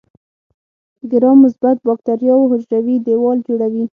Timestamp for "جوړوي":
3.47-3.83